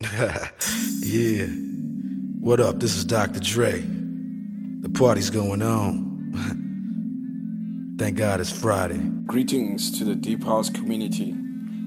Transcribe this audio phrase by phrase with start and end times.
[1.00, 1.46] yeah.
[2.38, 2.78] What up?
[2.78, 3.40] This is Dr.
[3.40, 3.80] Dre.
[3.80, 6.06] The party's going on.
[7.98, 9.00] Thank God it's Friday.
[9.26, 11.34] Greetings to the Deep House community.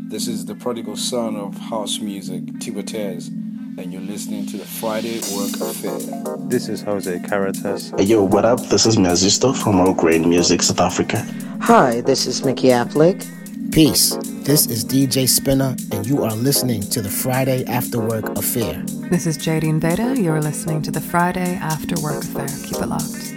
[0.09, 5.21] This is the prodigal son of house music, Tibetez, and you're listening to the Friday
[5.33, 5.97] Work Affair.
[6.49, 7.93] This is Jose Caritas.
[7.97, 8.59] Hey, yo, what up?
[8.67, 11.25] This is Mazisto from All Grain Music, South Africa.
[11.61, 13.25] Hi, this is Mickey Affleck.
[13.71, 14.17] Peace.
[14.51, 18.83] This is DJ Spinner, and you are listening to the Friday After Work Affair.
[19.09, 20.21] This is Jadine Veda.
[20.21, 22.49] You're listening to the Friday After Work Affair.
[22.65, 23.30] Keep it locked.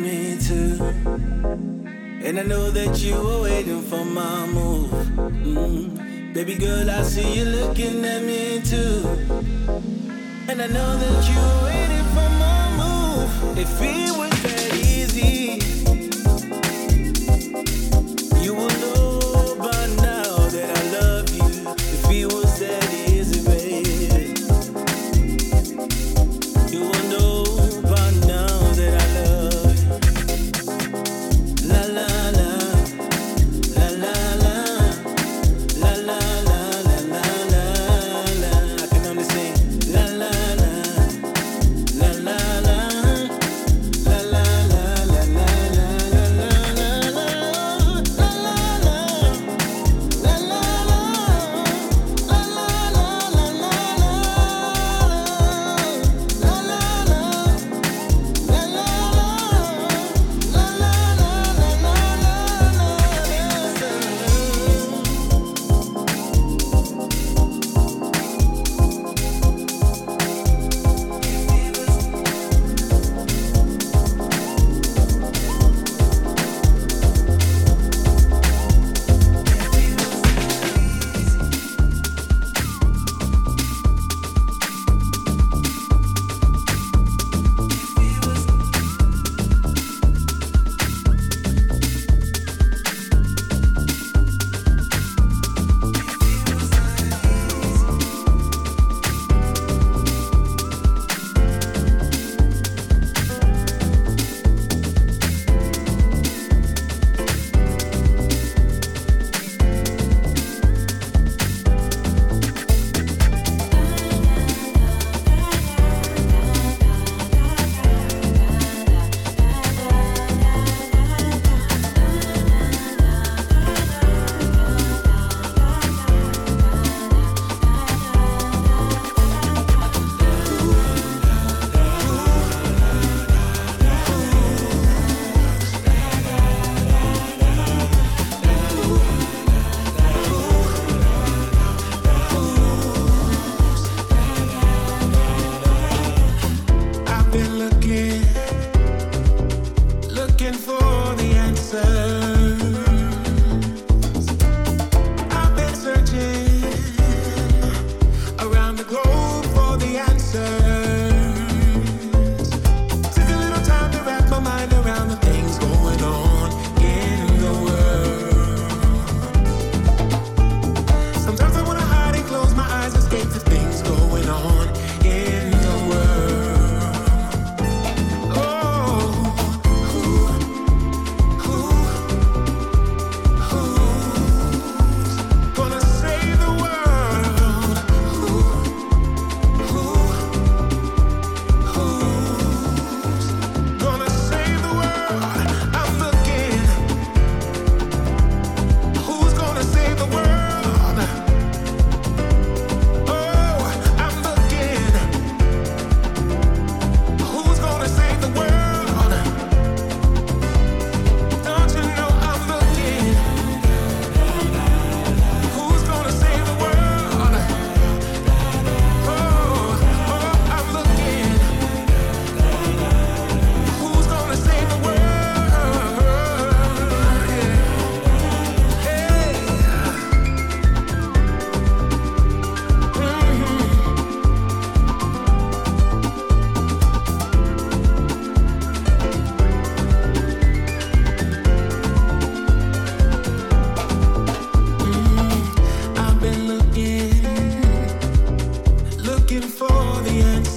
[0.00, 0.76] me too.
[2.24, 4.90] And I know that you were waiting for my move.
[4.90, 6.32] Mm-hmm.
[6.32, 9.04] Baby girl, I see you looking at me too.
[10.48, 13.58] And I know that you were waiting for my move.
[13.58, 14.39] If it were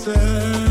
[0.06, 0.63] myself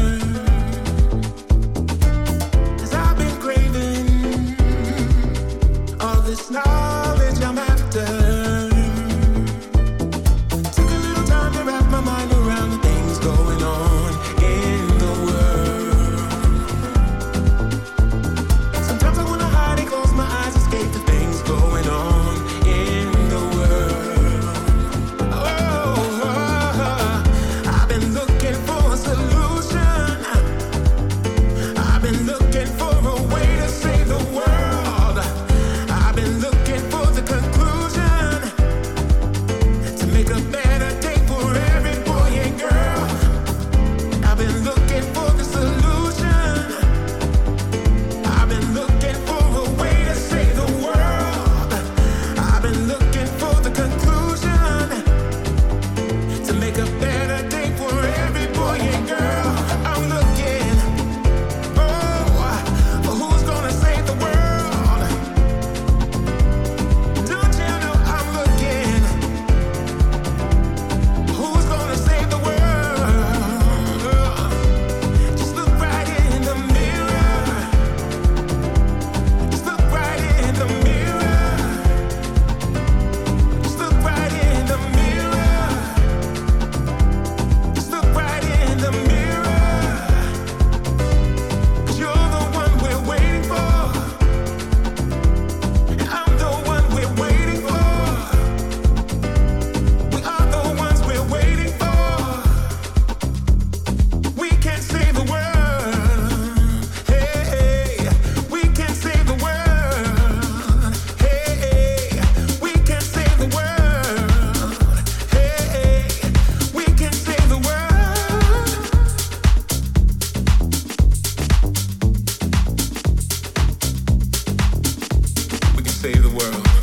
[126.03, 126.82] So the cool,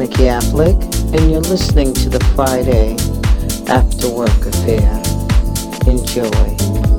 [0.00, 0.82] Mickey Affleck,
[1.14, 2.96] and you're listening to the Friday
[3.70, 4.96] After Work Affair.
[5.86, 6.89] Enjoy.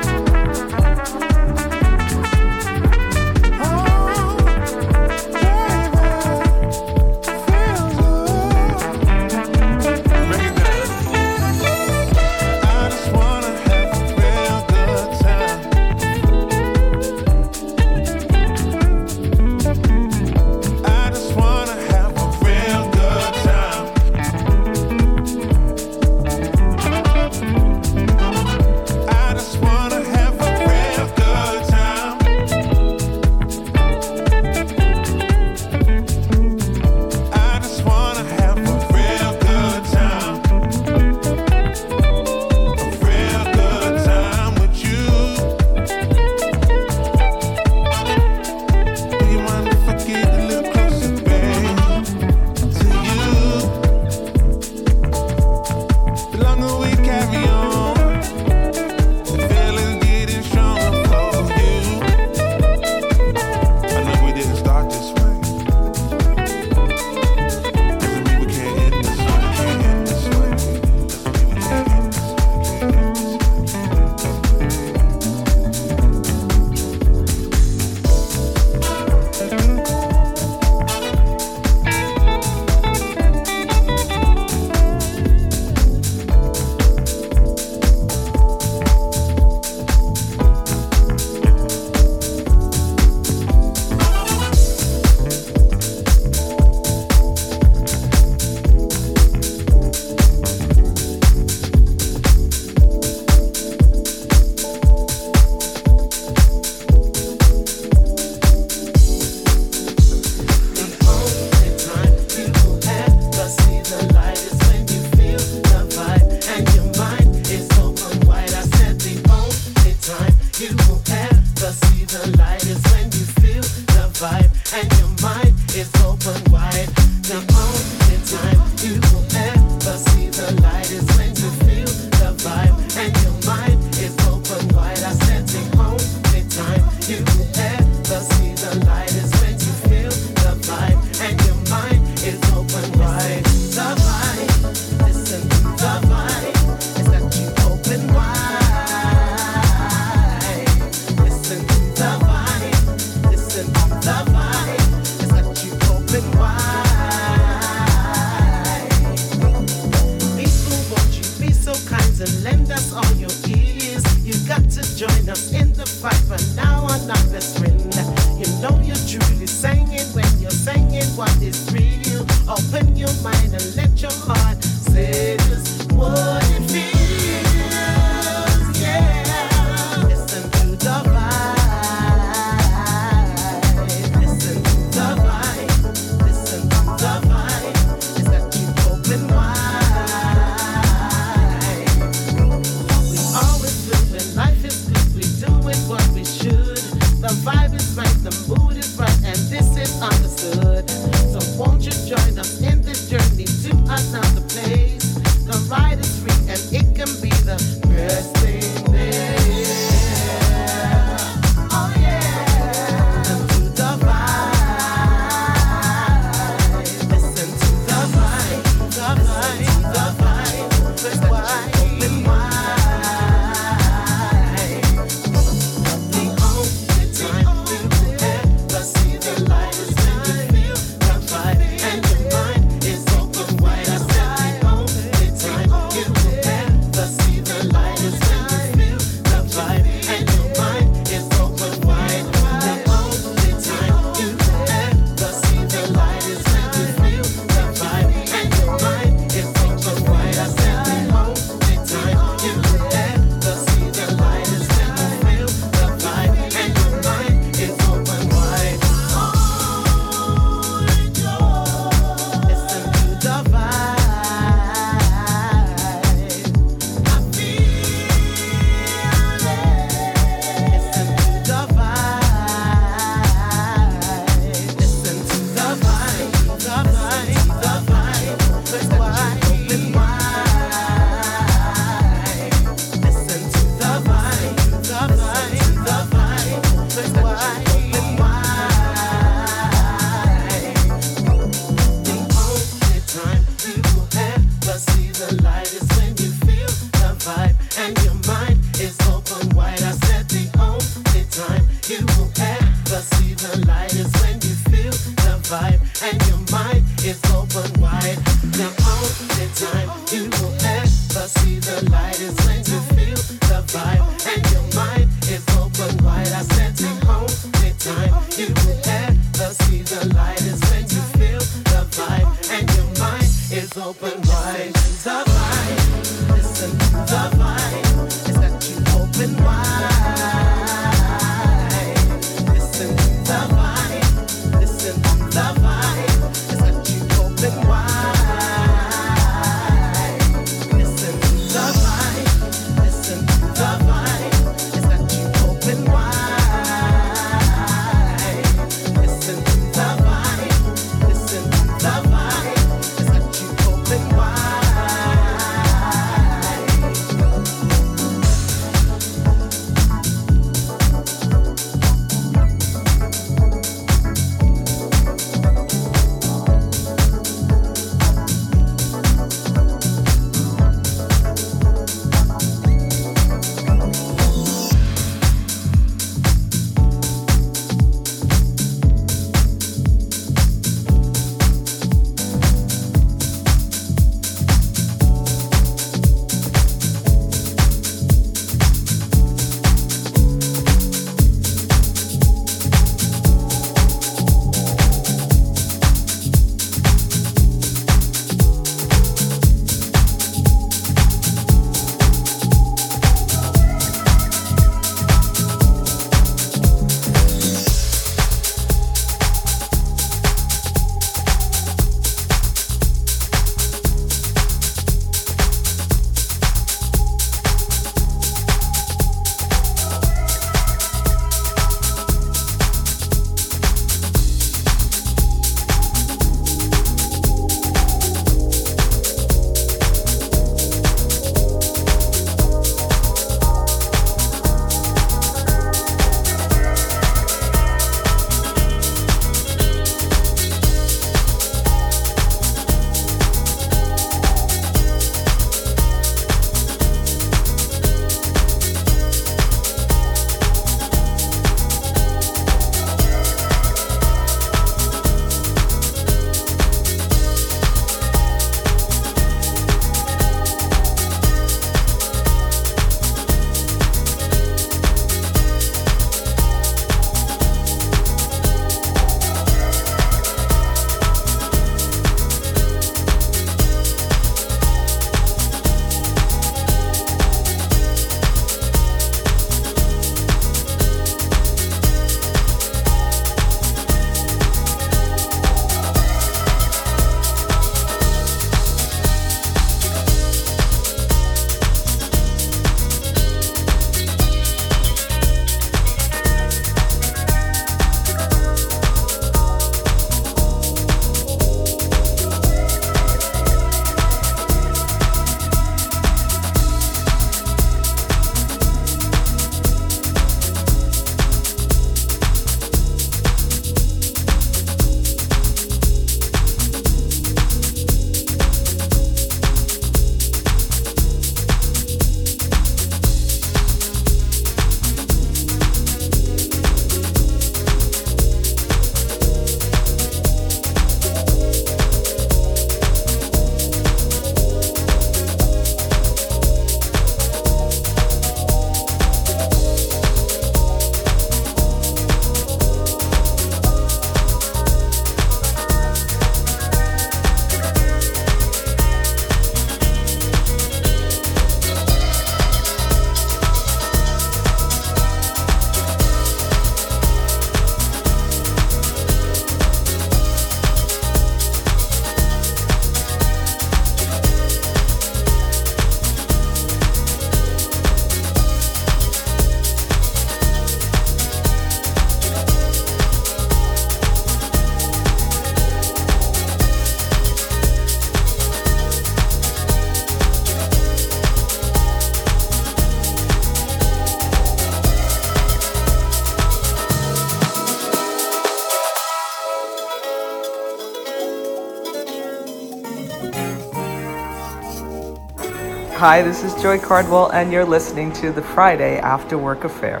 [596.00, 600.00] Hi, this is Joy Cardwell, and you're listening to the Friday After Work Affair.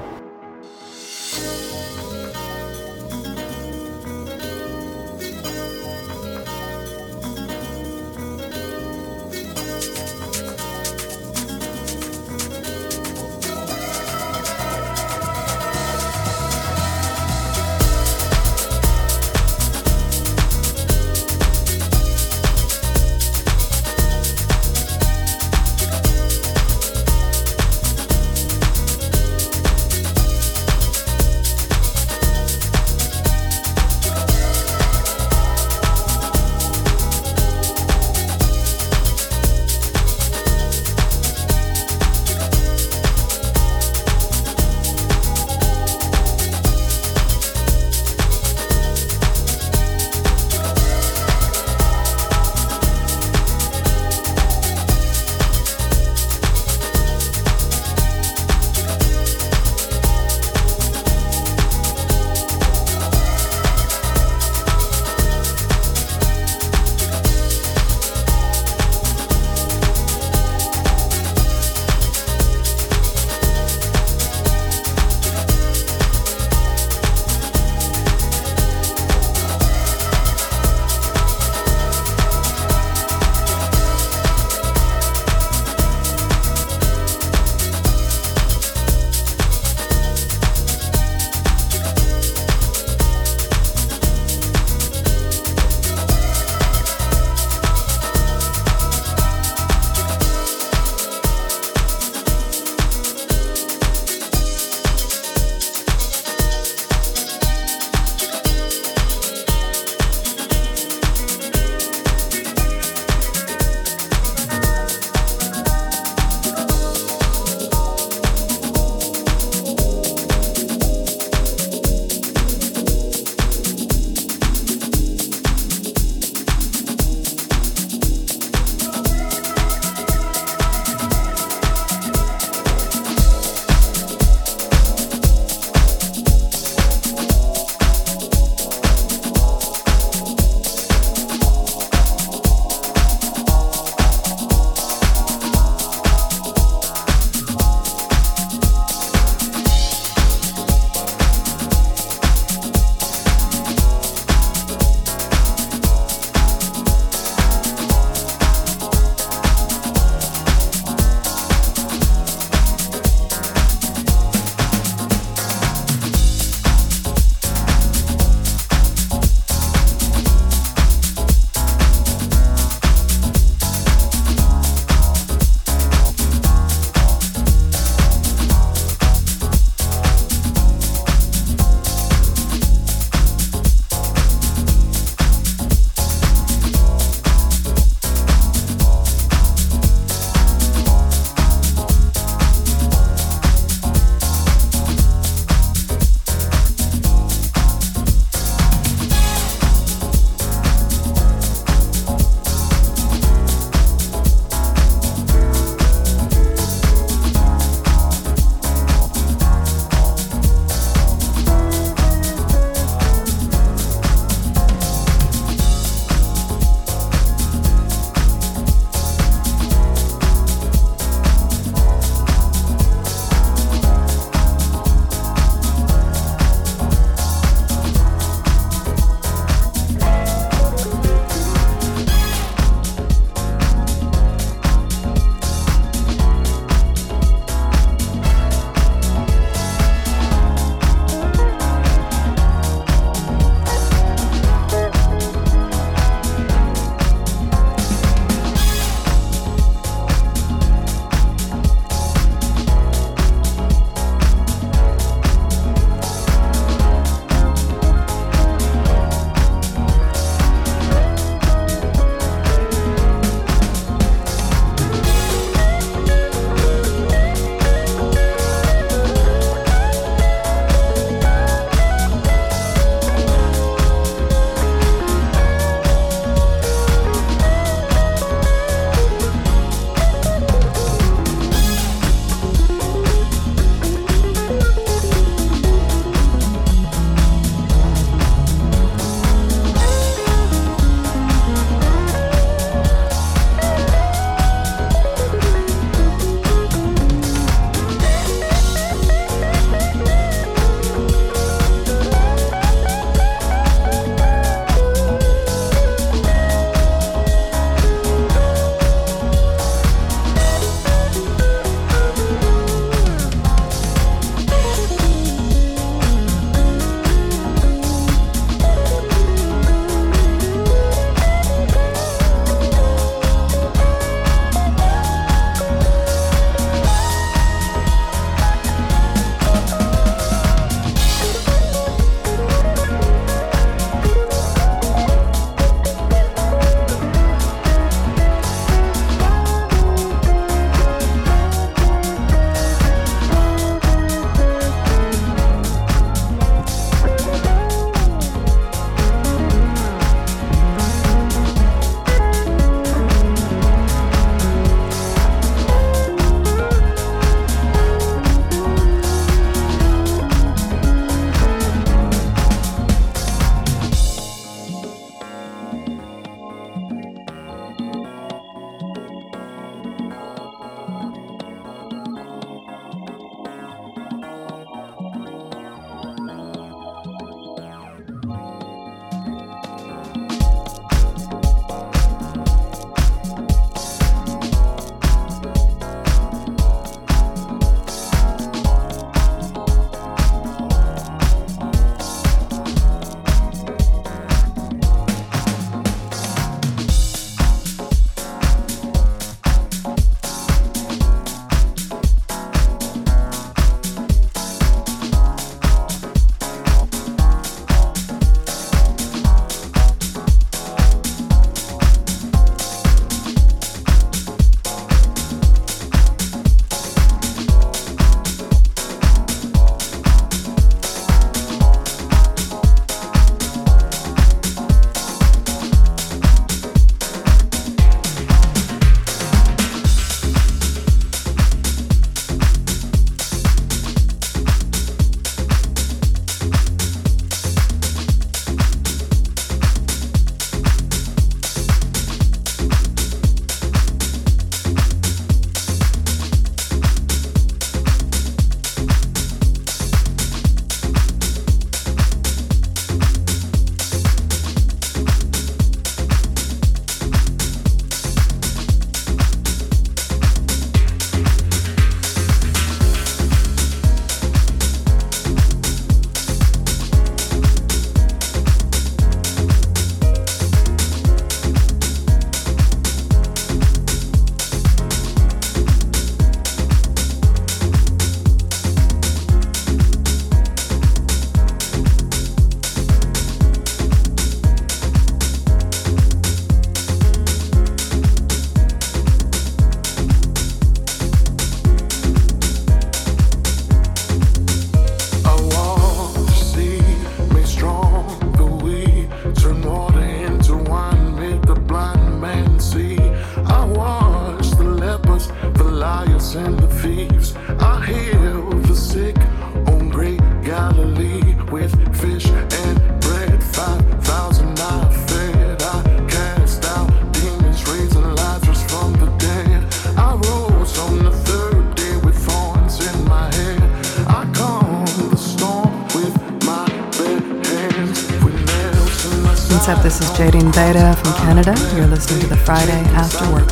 [532.50, 533.49] Friday After Work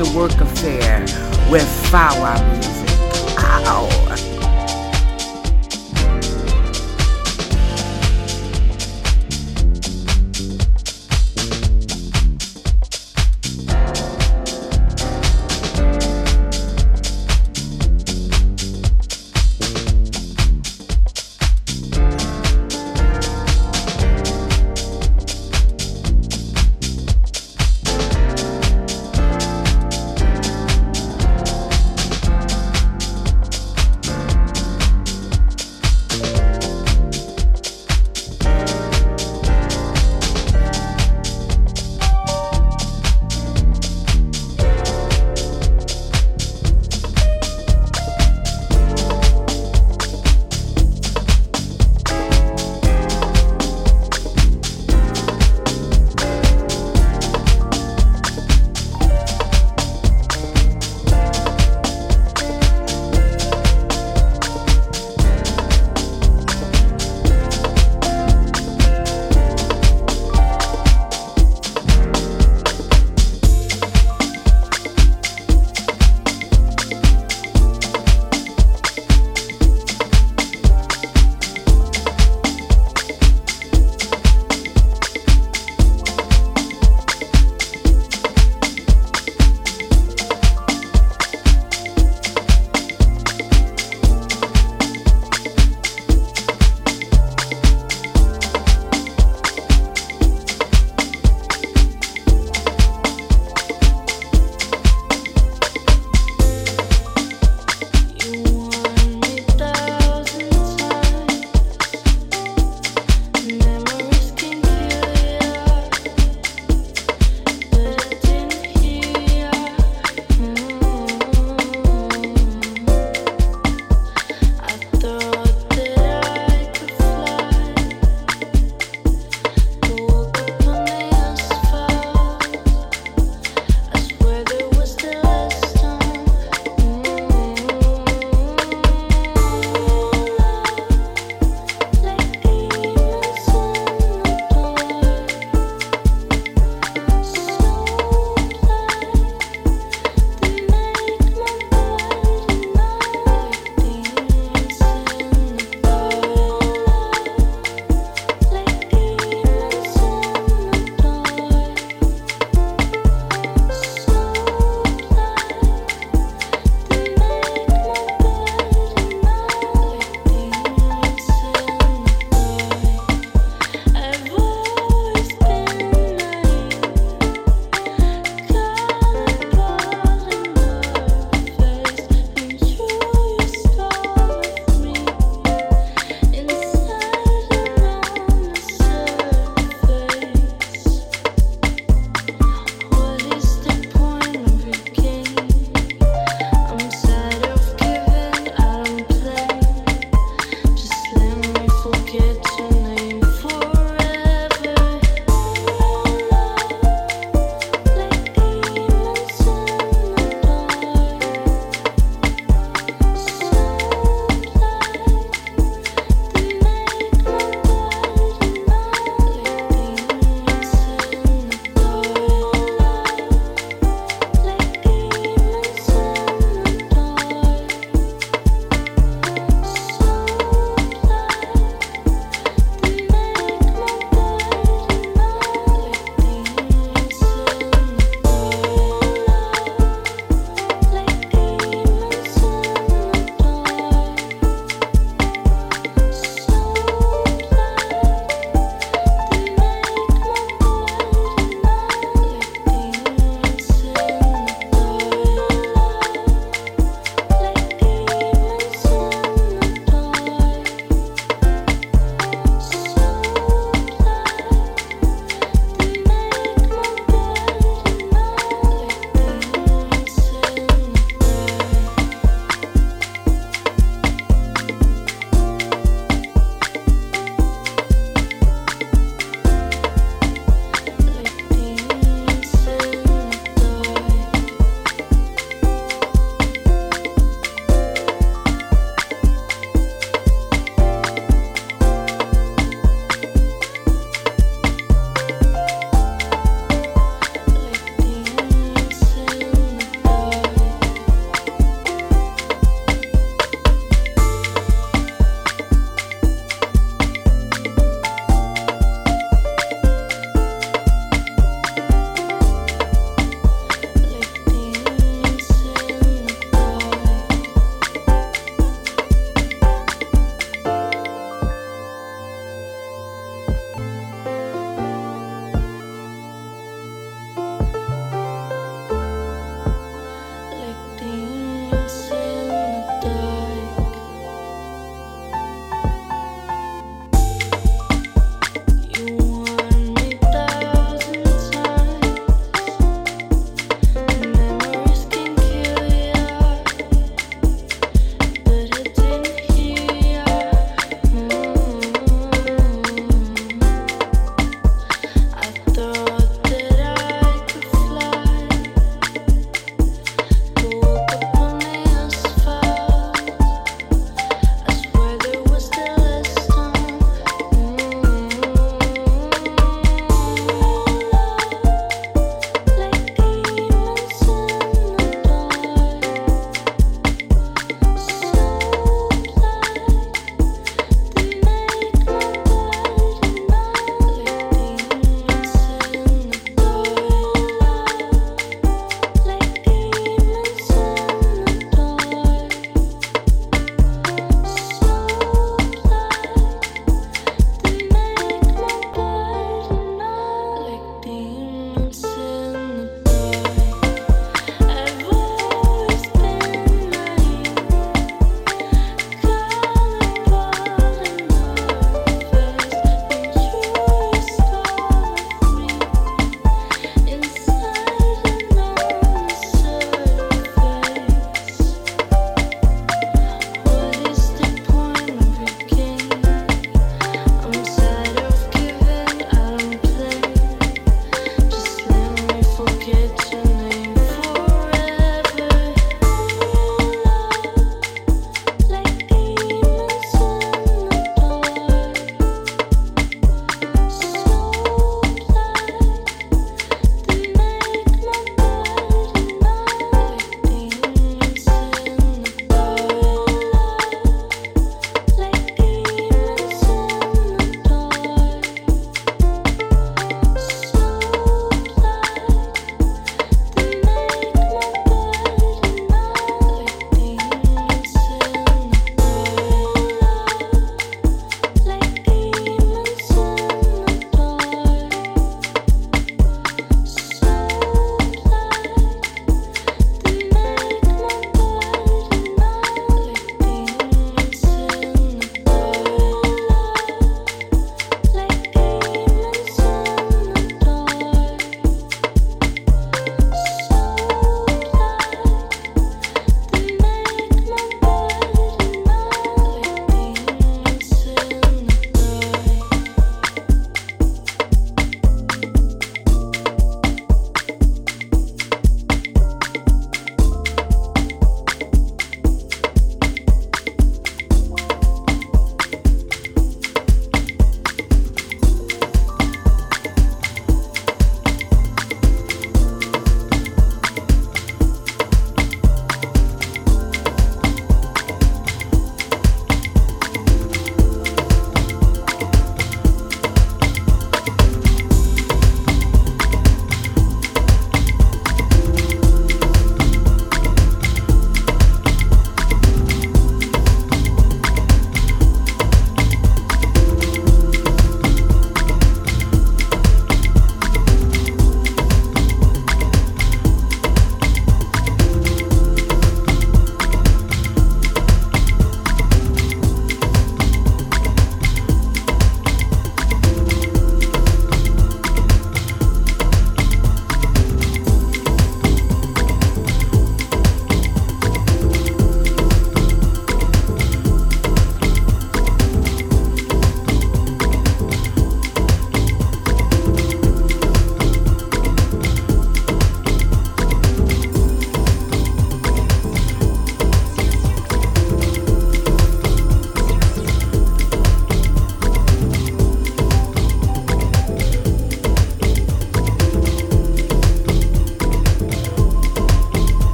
[0.00, 0.39] After Work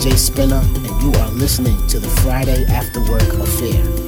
[0.00, 3.99] DJ Spinner, and you are listening to the Friday After Work Affair.